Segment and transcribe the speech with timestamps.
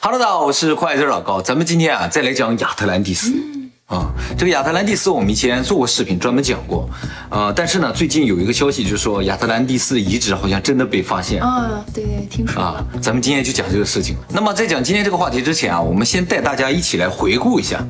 [0.00, 3.32] Hello，大家好，我是快字老高，咱们今天啊再来讲亚特兰蒂斯。
[3.86, 6.88] 啊，这个亚特兰蒂斯我们以前做过视频，专门讲过。
[7.30, 11.42] 呃，但是呢，最近有一个消息，就是说亚特兰蒂斯的遗址好像真的被发现。
[11.42, 14.16] 啊，对对，听说啊。，咱们今天就讲这个事情。
[14.28, 17.82] 那么在讲今天这个话题之前啊，我们先带大家一起来回顾一下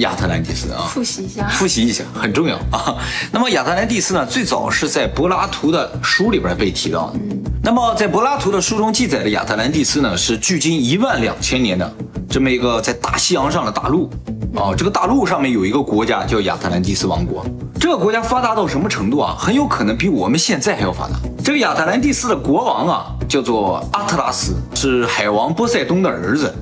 [0.00, 0.84] 亚特兰蒂斯啊。
[0.90, 1.48] 复习一下。
[1.48, 2.96] 复习一下很重要啊。
[3.32, 7.20] 那么亚特兰蒂斯呢，最早是在柏拉图的书里边被提到的。
[7.62, 11.90] 那么在柏拉图的书中记载的亚特兰蒂斯呢，是距今一万两千年的
[12.28, 14.10] 这么一个在大西洋上的大陆。
[14.56, 17.46] 啊，这个大陆上面有一个国家叫亚特兰蒂斯王国，
[17.78, 19.36] 这个国家发达到什么程度啊？
[19.38, 21.14] 很有可能比我们现在还要发达。
[21.44, 26.52] 这个亚特兰蒂斯的国王啊，叫做阿特拉斯，是海王波塞冬的儿子。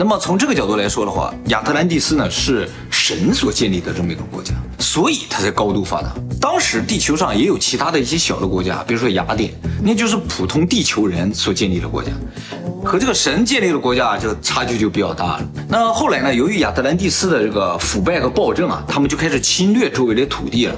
[0.00, 6.14] 那么从这个角度来说的话，亚特兰蒂斯呢是神所建立的这么一个国家，所以它才高度发达。
[6.40, 12.12] 当时地球上也有其他的一些小的国家，比如说雅典，那就是普通地球人所建立的国家，
[12.82, 15.44] 和这个神建立的国家就差距就比较大了。
[15.68, 20.74] 那后来呢，由于亚特兰蒂斯的这个腐败和暴政啊，他们就开始侵略周围的土地了。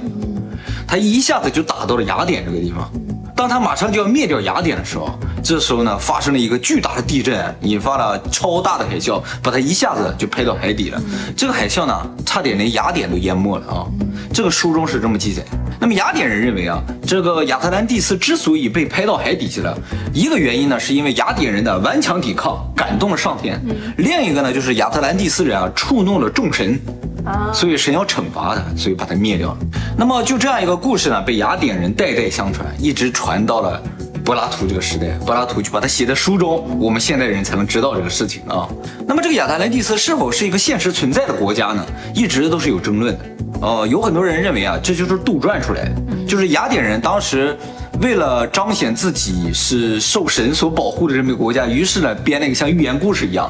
[0.85, 2.91] 他一下子就打到了雅典这个地方。
[3.37, 11.03] 当他马上就要灭掉雅典的时候，这时候呢，发生了一个巨大的地震，引发了超大的海啸，把它一下子就拍到海底了。
[11.37, 13.87] 这个海啸呢，差点连雅典都淹没了啊！
[14.33, 15.43] 这个书中是这么记载。
[15.81, 19.77] 那么雅典人认为啊，这个亚特兰蒂斯之所以被拍到海底去了，
[20.15, 23.57] 一个原因呢，是因为雅典人的顽强抵抗感动了上天；
[23.99, 26.79] 另一个呢，就是亚特兰蒂斯人啊触怒了众神。
[27.25, 29.59] 啊，所以神要惩罚他，所以把他灭掉了。
[29.97, 33.81] 那么就这样一个故事呢，被雅典人代代相传，一直传到了
[34.25, 35.09] 柏拉图这个时代。
[35.27, 38.69] 柏拉图就把它写在书中，我们现代人才能知道这个事情啊。
[39.07, 41.85] 那么这个亚特兰蒂斯是否是一个现实存在的国家呢？
[42.15, 43.25] 一直都是有争论的。
[43.61, 45.93] 呃，有很多人认为啊，这就是杜撰出来的，
[46.27, 47.57] 就是雅典人当时。
[48.01, 53.49] 为了彰显自己是受神所保护的这么一个国家，于是呢编了一个像寓言故事一样，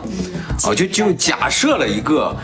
[0.64, 2.36] 啊，就就假设了一个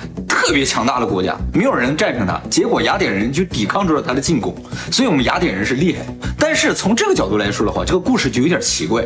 [0.48, 4.56] 特别强大的国家，没有人战胜他，结果雅典人就抵抗住了他的进攻，
[4.90, 5.98] 所以我们雅典人是厉害。
[6.38, 9.04] 但是从这个角度来说的话，这个故事就有点奇怪，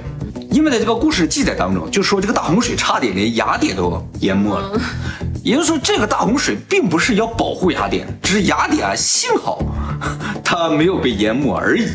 [0.52, 4.80] 因为在这个故事记载当中，就说这个大洪水差点连雅典都淹没了。
[5.42, 9.64] 也就是说，这个大洪水并不是要保护雅典，只是雅典啊，幸好
[10.44, 11.88] 它没有被淹没而已。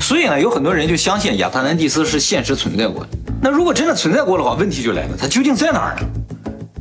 [0.00, 3.08] 所以呢，有很多人就相信亚特兰蒂斯是现实存在过的。
[3.42, 6.06] 那如果真的存在过的话，问题就来了，它究竟在哪儿呢？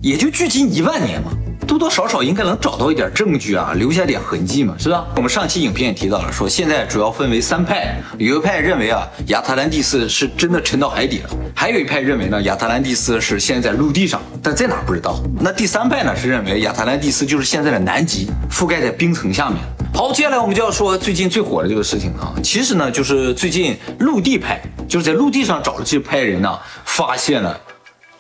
[0.02, 1.32] 也就距今一万年嘛，
[1.68, 5.06] 多多少少应该能找到一点证据啊，留下点痕迹嘛，是吧？
[5.16, 15.20] 我们上期影片也提到了，说现在主要分为三派，有一派认为啊，亚特兰蒂斯是真的沉到海底了，还有一派认为呢，亚特兰蒂斯是现在在陆地上，但在哪不知道。
[15.40, 19.60] 那第三派呢是认为亚特兰蒂斯就是现在的南极，覆盖在冰层下面。
[19.94, 27.60] 好，接下来我们就要说最近最火的这个事情啊，其实呢就是最近陆地派，就是在陆地上找的这派人呢，发现了。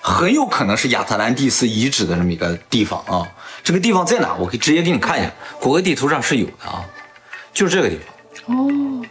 [0.06, 3.26] 很有可能是亚特兰蒂斯遗址的这么一个地方啊。
[3.64, 4.34] 这个地方在哪？
[4.36, 5.32] 我可以直接给你看一下，
[5.62, 6.84] 谷歌地图上是有的啊，
[7.54, 7.98] 就是这个地
[8.46, 8.58] 方。
[8.58, 9.06] 哦，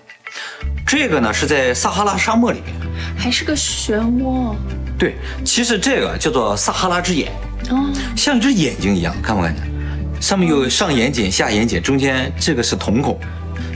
[0.86, 2.74] 这个呢是在撒哈拉沙漠里面。
[3.16, 4.54] 还是个漩涡。
[4.98, 5.14] 对，
[5.44, 7.32] 其实这个叫做撒哈拉之眼，
[7.70, 9.64] 哦，像一只眼睛一样，看不看见？
[10.20, 13.18] 上面有上眼睑、下眼睑，中间这个是瞳孔。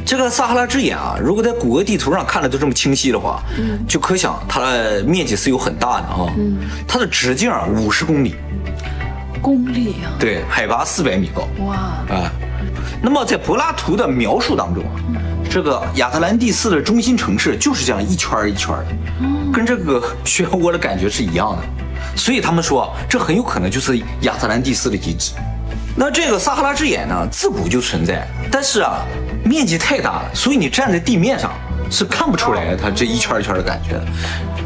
[0.06, 6.32] 这个撒哈拉之眼啊，如果在谷歌地图上看的都这么清晰的话，嗯，就可想它的面积是有很大的啊。
[6.38, 8.36] 嗯，它的直径啊五十公里，
[9.42, 10.14] 公里啊！
[10.16, 11.48] 对，海拔四百米高。
[11.64, 11.74] 哇，
[12.08, 12.30] 啊，
[13.02, 14.94] 那么在柏拉图的描述当中啊，
[15.50, 25.32] 这个亚特兰蒂斯的中心城市就是这样一圈一圈儿的，跟这个漩涡的感觉是一样的，所以他们说这很有可能就是亚特兰蒂斯的遗址。
[25.98, 29.00] 那这个撒哈拉之眼呢，自古就存在，但是啊，
[29.46, 31.52] 面积太大了，所以你站在地面上
[31.90, 34.06] 是看不出来它这一圈一圈的感觉的。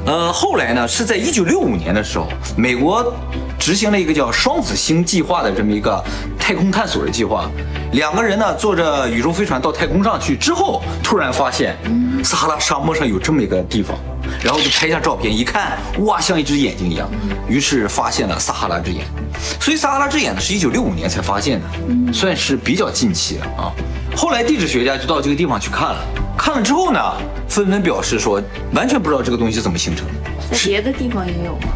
[0.06, 2.26] 呃，后来呢，是在一九六五年的时候，
[2.56, 3.14] 美国
[3.58, 6.02] 执行了一个叫“双子星计划”的这么一个
[6.38, 7.50] 太空探索的计划。
[7.92, 11.76] 两个人呢，坐着宇宙飞船到太空上去之后，突然发现
[12.24, 13.98] 撒哈拉沙漠上有这么一个地方，
[14.42, 17.06] 然后就拍下照片，一看，哇，像一只眼睛一样，
[17.46, 19.04] 于是发现了撒哈拉之眼。
[19.60, 23.72] 所以撒哈拉之眼呢，是一九六五年才发现的，算是比较近期了啊。
[24.20, 26.04] 后来地质学家就到这个地方去看了，
[26.36, 27.00] 看了之后呢，
[27.48, 28.38] 纷纷表示说，
[28.74, 30.12] 完全不知道这个东西是怎么形成的。
[30.50, 31.72] 在别的地方也有吗？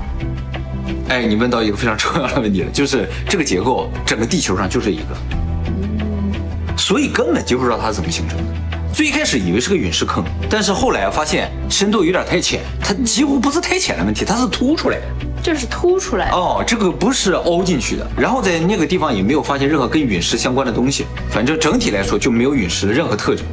[1.09, 8.45] 哎，你问到一个非常重要的问题了，就是这个结构，整个地球上就这一个，所以根本就不知道它是怎么形成的。
[8.93, 15.03] 最一开始以为是个陨石坑，但是后来发现深度有点太浅，它几乎不是太浅的问题，它是凸出来的。
[15.43, 16.37] 这是凸出来的。
[16.37, 18.07] 哦，这个不是凹进去的。
[18.17, 23.45] 然后在那个地方也没有发现任何跟陨石相关的东西，反正整体来说就没有陨石的任何特征。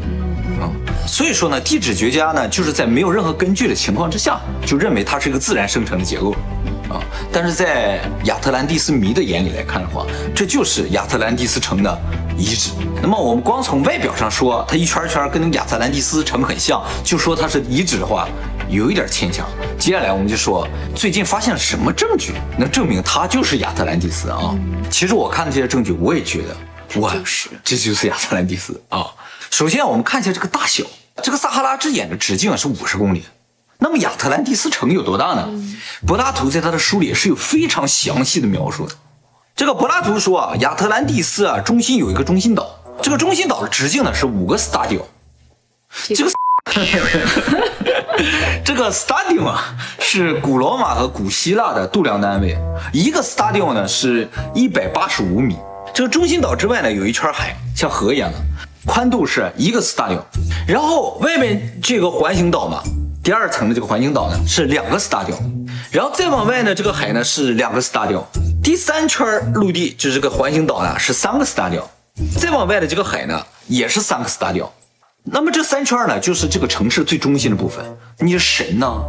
[0.62, 0.70] 啊、
[1.08, 6.36] 所以说呢，地质学家呢就是在没有任何根据的情况之下，就认为它是一个自然生成的结构。
[6.90, 7.02] 啊，
[7.32, 12.00] 但是在亚特兰蒂斯迷的眼里来看的话，这就是亚特兰蒂斯城的
[12.38, 12.72] 遗址。
[13.02, 18.28] 那么我们光从外表上说，它一圈圈跟那个亚特兰蒂斯城很像，就说它是遗址的话，
[18.70, 19.48] 有一点牵强。
[19.80, 24.56] 接下来我们就说，最近发现了什么证据能证明它就是亚特兰蒂斯啊？
[24.90, 29.08] 其实我看的这些证据，我也觉得，哇，就是这就是亚特兰蒂斯啊。
[29.50, 30.84] 首先我们看一下这个大小，
[31.24, 33.24] 这个撒哈拉之眼的直径是五十公里。
[33.80, 35.50] 那么亚特兰蒂斯城有多大呢？
[36.06, 38.96] 柏拉图在他的书里是有非常详细的描述的。
[39.56, 42.68] 这个柏拉图说啊，亚特兰蒂斯啊中心有一个中心岛，
[43.02, 45.02] 这个中心岛的直径呢是五个 stadio。
[46.16, 46.32] 这个
[48.64, 52.58] 这个 stadio 啊是古罗马和古希腊的度量单位，
[52.94, 55.58] 一个 stadio 呢是一百八十五米。
[55.94, 58.38] 这个中心岛之外呢有一圈海，像河一样的，
[58.86, 60.20] 宽度是一个 stadio。
[60.68, 62.82] 然后外面这个环形岛嘛。
[63.24, 65.36] 第二层的这个环形岛呢是两个 stadio，
[65.92, 68.24] 然后再往外呢这个海呢是两个 stadio，
[68.64, 71.82] 第三圈陆地就是这个环形岛呢是三个 stadio，
[72.40, 74.70] 再往外的这个海呢也是三个 stadio，
[75.24, 77.84] 那么这三圈呢就是这个城市最中心的部分，
[78.20, 79.04] 你的神呢，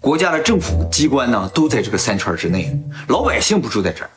[0.00, 2.76] 国家的政府机关呢都在这个三圈之内，
[3.08, 4.10] 老百姓不住在这儿，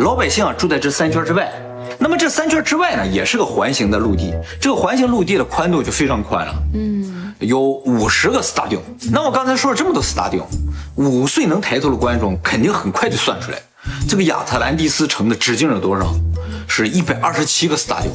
[0.00, 1.50] 老百姓啊住在这三圈之外，
[1.98, 7.14] 那么这三圈之外呢也是个环形的陆地，这个环形陆地的宽度就非常宽了，嗯。
[7.38, 8.80] 有五十个 stadium，
[9.12, 10.42] 那我刚才说了这么多 stadium，
[10.96, 13.62] 五岁能抬头的观众肯定很快就算出来，
[14.08, 16.14] 这个亚特兰蒂斯城的直径有多少？
[16.66, 18.12] 是一百二十七个 stadium，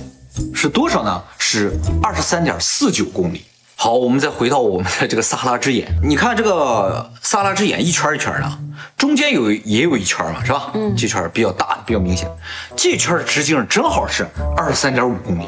[0.54, 1.24] 是多少呢？
[1.38, 3.46] 是二十三点四九公里。
[3.76, 8.60] 好，我们再回到我们的这个撒拉之眼，你看这个撒拉之眼一圈一圈的，
[8.96, 10.72] 中间有也有一圈嘛，是吧？
[10.76, 12.30] 嗯，这圈比较大，比较明显，
[12.78, 15.48] 这圈的直径正好是二十三点五公里，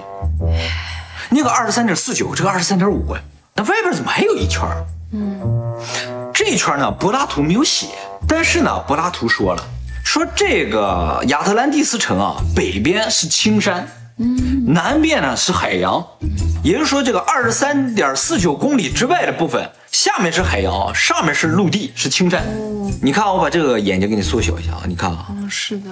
[1.29, 3.15] 那个二十三点四九，这个二十三点五。
[3.53, 4.63] 那外边怎么还有一圈
[5.13, 5.39] 嗯，
[6.33, 7.87] 这一圈呢，柏拉图没有写，
[8.27, 9.63] 但是呢，柏拉图说了，
[10.05, 13.85] 说这个亚特兰蒂斯城啊，北边是青山，
[14.17, 16.01] 嗯，南边呢是海洋，
[16.63, 22.45] 也就是说，这个二十三点四九公里之外的部分，下面是海洋，上面是陆地，是青山。
[23.01, 25.89] 你看，我把这个眼睛给你缩小一下啊，你看啊，嗯，是的。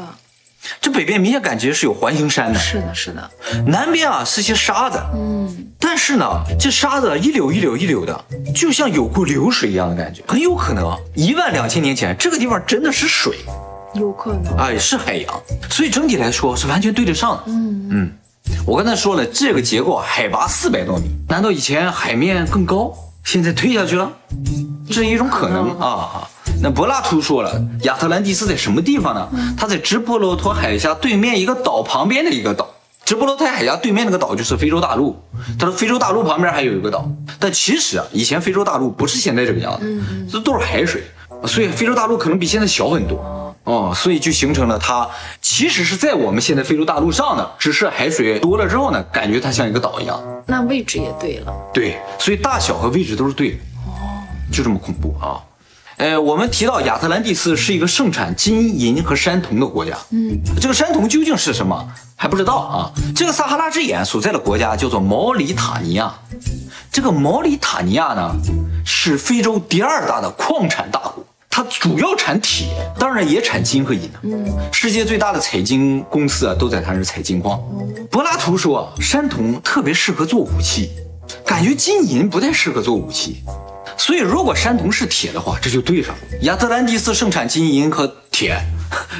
[0.79, 3.29] 这北边明显感觉是有环形山的，是的，是的。
[3.67, 8.25] 南边啊是些沙子，嗯，但是呢，这沙子一绺一绺一绺的，
[8.55, 13.39] 就像有过流水一样的感觉，很有可能一万两千年前这个地方真的是水，
[13.93, 17.43] 有可能，哎，是海洋，所以整体来说是完全对得上的。
[17.47, 18.11] 嗯嗯，
[18.65, 22.93] 我刚才说了，这个结构海拔四百多米，难道以前海面更高，
[23.23, 24.11] 现在退下去了？
[24.87, 26.27] 这是一种可能啊。
[26.61, 29.29] 那柏拉图说了，亚特兰蒂斯在什么地方呢？
[29.57, 32.69] 它在直布罗陀海峡对面一个岛旁边的一个岛。
[33.05, 35.21] 直布罗陀海峡对面那个岛就是非洲大陆。
[35.59, 37.05] 他说非洲大陆旁边还有一个岛。
[37.37, 40.01] 但其实啊，以前非洲大陆不是现在这个样子，
[40.31, 41.03] 这都是海水，
[41.45, 43.52] 所以非洲大陆可能比现在小很多。
[43.63, 45.09] 哦，所以就形成了它
[45.41, 50.21] 其实是在我们现在非洲大陆上的，只是海水多了之后呢，感觉它像一个岛一样。
[50.45, 51.53] 那位置也对了。
[51.73, 53.57] 对，所以大小和位置都是对的。
[53.87, 54.19] 哦，
[54.51, 55.39] 就这么恐怖啊。
[55.97, 59.95] 呃，我们提到亚特兰蒂斯是一个盛产金银和山铜的国家。
[60.09, 62.91] 嗯，这个山铜究竟是什么还不知道啊。
[63.15, 66.11] 这个撒哈拉之眼所在的国家叫做毛里塔尼亚。
[66.91, 68.35] 这个毛里塔尼亚呢，
[68.83, 71.12] 是非洲第二大的矿产大国，它
[71.83, 74.09] 主要产铁，当然也产金和银。
[74.21, 77.61] 嗯，世界最大的采金公司啊，都在它这采金矿。
[78.09, 80.91] 柏拉图说，山铜特别适合做武器，
[81.45, 83.43] 感觉金银不太适合做武器。
[83.97, 86.21] 所以，如果山铜是铁的话，这就对上了。
[86.43, 88.57] 亚特兰蒂斯盛产金银和铁，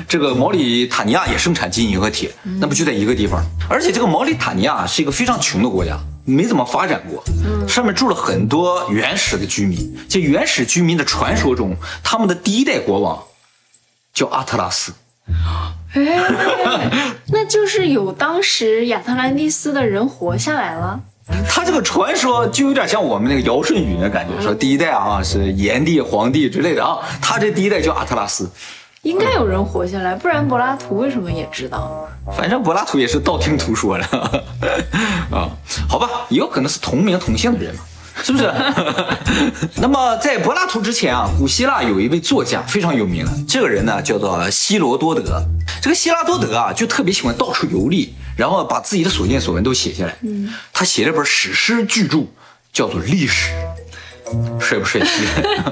[0.08, 3.44] 这个毛里塔尼亚也盛产金银和铁，那不就在一个地方？
[3.70, 7.24] 而且，这个毛里塔尼亚是一个非常穷的国家，没怎么发展过。
[7.68, 9.98] 上面住了很多原始的居民。
[10.10, 13.24] 这原始居民的传说中，他们的第一代国王
[14.13, 14.94] 叫阿特拉斯。
[15.94, 16.20] 哎，
[17.27, 21.00] 那就是有当时亚特兰蒂斯的人活下来了。
[21.48, 28.50] 他这个传说就有点像我们那个尧舜禹的感觉，说第一代啊是炎帝、黄帝之类的啊，他这第一代叫阿特拉斯，
[29.03, 32.06] 应该有人活下来，不然柏拉图为什么也知道？
[32.36, 34.06] 反正柏拉图也是道听途说的
[35.32, 35.50] 啊，
[35.94, 37.82] 好吧，也有可能是同名同姓的人嘛。
[38.24, 38.52] 是不是？
[39.78, 45.44] 那么在柏拉图之前啊，古希腊有一位作家非常有名的，这个人呢叫做希罗多德。
[45.84, 50.16] 这个希拉多德啊，就特别喜欢到处游历，然后把自己的所见所闻都写下来。
[50.22, 52.26] 嗯，他写了本史诗巨著，
[52.72, 53.52] 叫做《历史》，
[54.60, 55.28] 帅不帅气？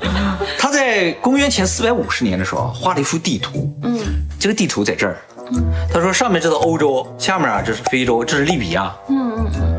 [0.60, 3.75] 他在公元前四百五十年的时候画了一幅地图。
[3.82, 4.00] 嗯，
[4.40, 5.18] 这个地图在这儿。
[5.51, 8.92] 嗯，他说上面这是欧洲，下面啊这是非洲，这是利比亚。
[9.10, 9.71] 嗯嗯嗯，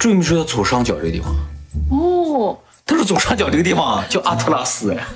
[0.00, 1.30] 注意没注意到左上角这个地方？
[1.90, 5.06] 哦，他说左上角这个地方 叫阿特拉斯哎，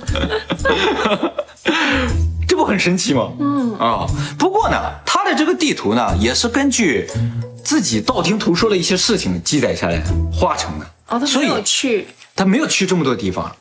[2.47, 3.31] 这不很神奇吗？
[3.39, 4.05] 嗯啊，
[4.37, 7.09] 不过呢，他的这个地图呢，也是根据
[7.63, 9.99] 自己道听途说的一些事情记载下来
[10.31, 10.85] 画成的。
[11.09, 13.51] 哦，他没有去，他没有去这么多地方。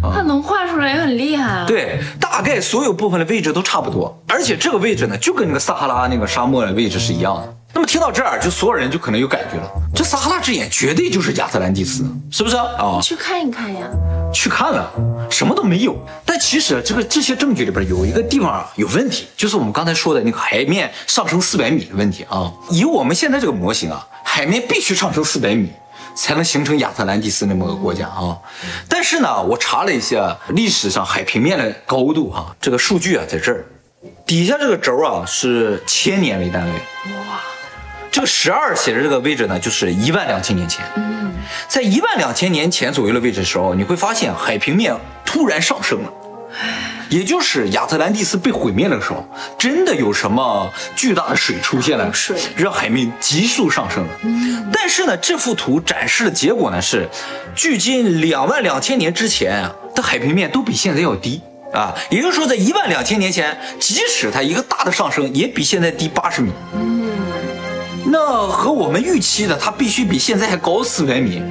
[0.00, 1.64] 他能画出来也很厉害啊。
[1.66, 7.56] 对，大概所有部分的位置都差不多，而且这个位置呢，就跟那个撒哈拉那个沙漠的位置是一样的。
[7.72, 12.98] 那么听到这儿，就所有人就可能有感觉了，这撒哈拉之眼绝对就是亚特兰蒂斯，是不是啊？
[13.02, 13.88] 去看一看呀。
[14.32, 14.90] 去看了，
[15.30, 15.96] 什么都没有。
[16.24, 22.52] 但其实这个这些证据里边有一个地方啊有问题，就是我们刚才说的那个海面上升四百米的问题啊。
[22.70, 25.70] 以我们现在这个模型啊，海面必须上升四百米。
[26.12, 28.36] 才能形成亚特兰蒂斯那么个国家啊！
[28.88, 33.64] 但是呢，我查了一下历史上海平面的高度啊，这个数据啊在这儿，
[34.26, 37.19] 底下这个轴啊是千年为单位，哇，
[38.10, 41.32] 这个十二写的这个位置呢就是一万两千年前，嗯，
[41.68, 46.12] 在一万两千年前左右的位置的时候，你会发现海平面突然上升了。
[47.08, 49.24] 也就是亚特兰蒂斯被毁灭的时候，
[49.58, 54.10] 真的有什么巨大的水出现了，水让海面急速上升了。
[54.72, 57.08] 但是呢，这幅图展示的结果呢是，
[57.54, 61.40] 距今两万两千年之前啊的海平面都比现在要低
[61.72, 61.94] 啊。
[62.10, 66.52] 也就是说，在一万两千年前，即使它一个大的上升，也比现在低八十米。
[66.74, 66.99] 嗯，
[68.06, 71.42] 那和我们预期的它必须比现在还高四百米，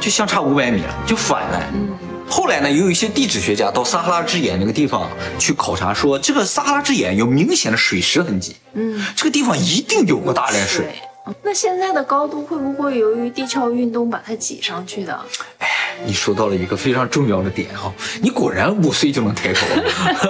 [0.00, 1.62] 就相差五百米了，就反了。
[1.74, 1.88] 嗯。
[2.30, 8.56] 后来呢，也有一些地质学家到撒哈拉之眼那个地方去考察，说这个撒哈拉之眼有明显的水蚀痕迹。
[8.74, 10.94] 嗯，这个地方一定有过大量水。
[11.42, 15.18] 那现在的高度会不会由于地壳运动把它挤上去的？
[15.58, 15.68] 哎，
[16.06, 19.66] 你说到了一个非常重要的点哈，你果然五岁就能抬头。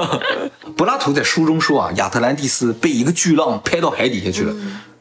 [0.76, 4.54] 柏拉图在书中说啊，亚特兰蒂斯被一个巨浪拍到海底下去了，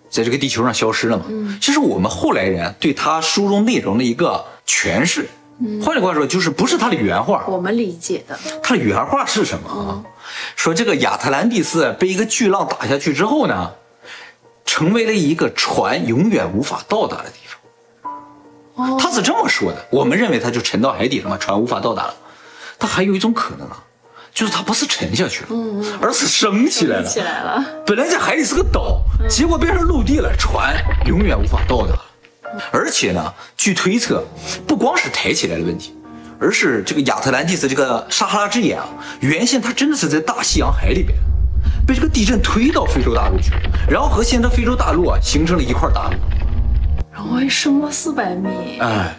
[0.10, 1.26] 在这个地球上消失了嘛。
[1.30, 5.28] 嗯，这是我们后来人对他书中内容的一个诠释。
[5.84, 8.38] 换句话说，就是不是他的原话，我们理解的。
[8.62, 10.04] 他的原话是什么啊？
[10.56, 13.72] 说这个亚特兰蒂斯被一个巨浪打下去之后呢，
[14.66, 18.92] 成为了一个船永远无法到达的地方。
[18.92, 19.84] 哦，他是这么说的。
[19.90, 22.14] 我们认为他就沉到海底了嘛，船无法到达了。
[22.78, 23.84] 但还有一种可能啊，
[24.38, 27.04] 就是它不是沉下去了，嗯而是升起来了。
[27.04, 27.66] 起来了。
[27.88, 30.76] 本来在海里是个岛，结果变成陆地了，船
[31.08, 31.96] 永远无法到达。
[32.72, 34.24] 而且呢，据推测，
[34.68, 35.96] 不光是抬起来的问题，
[36.40, 38.88] 而是这个亚特兰蒂斯这个撒哈拉之眼啊，
[39.22, 41.18] 原先它真的是在大西洋海里边，
[41.88, 46.18] 被这个地震推到非洲大陆去了，然后和现在非洲大陆啊形成了一块大陆，
[47.12, 49.18] 然后还升了四百米，哎，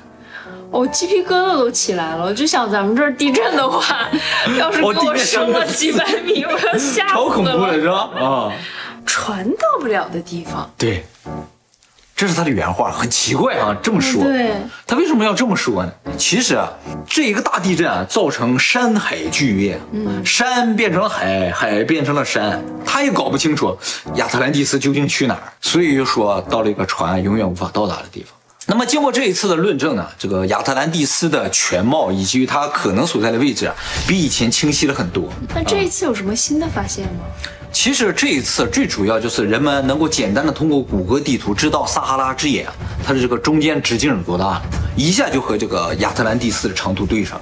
[0.71, 4.09] 我鸡皮疙瘩都起来了，我就想咱们这儿地震的话，
[4.59, 8.11] 要是给我升了几百米，我要 吓死了，超恐怖的是吧？
[8.19, 8.53] 啊，
[9.07, 11.05] 船到不了的地方，对。
[12.15, 14.25] 这是他的原话，很奇怪啊，这么说。
[14.25, 14.51] 对，
[14.85, 15.93] 他为什么要这么说呢？
[16.19, 16.69] 其实啊，
[17.07, 23.79] 这一个大地震啊，造成山海剧变，嗯，山变成了海，海变成了山，他也搞不清楚
[24.17, 28.37] 亚特兰蒂斯究竟去哪儿，所以就说到了一个船永远无法到达的地方。
[28.71, 33.75] 那么经过这一次的论证呢，这个亚特兰蒂斯的全貌以及它可能所在的位置啊，
[34.07, 35.33] 比以前清晰了很多。
[35.55, 37.25] 那这一次有什么新的发现吗？
[37.73, 42.67] 其实这一次最主要就是人们能够简单的通过谷歌地图知道撒哈拉之眼，
[43.03, 44.61] 它的这个中间直径有多大，
[44.95, 47.41] 一下就和这个亚特兰蒂斯的长度对上。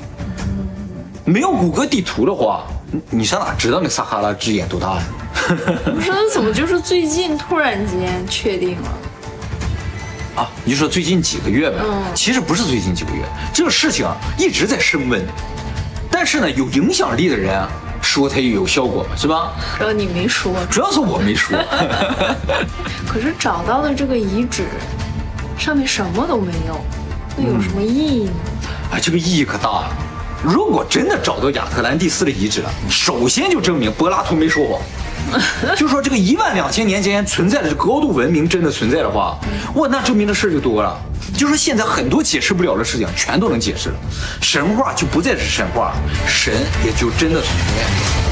[1.25, 2.65] 没有谷歌地图的话，
[3.11, 5.03] 你上哪知道那撒哈拉之眼多大呀？
[5.93, 8.89] 不是，那怎么就是最近突然间确定了？
[10.67, 11.79] 啊，你就说最近几个月吧？
[11.85, 13.23] 嗯，其实不是最近几个月，
[13.55, 15.25] 这个事情啊一直在升温，
[16.11, 17.65] 但是呢，有影响力的人。
[18.03, 19.53] 说它有效果嘛，是吧？
[19.79, 21.59] 然后你没说，主要是我没说。
[23.07, 24.65] 可是找到了这个遗址，
[25.59, 26.81] 上面什么都没有，
[27.37, 28.33] 那有什么意义呢？
[28.93, 29.89] 哎，这个意义可大了。
[30.41, 34.81] 如果真的找到亚特兰蒂斯的遗址了，首先就证明柏拉图没说谎。
[35.77, 39.39] 就说这个一万两千年间存在的这高度文明真的存在的话，
[39.75, 40.97] 哇，那证明的事就多了。
[41.37, 43.97] 就说现在很多解释不了的事情，全都能解释了，
[44.41, 45.93] 神话就不再是神话，
[46.27, 46.55] 神
[46.85, 48.26] 也就真的存在。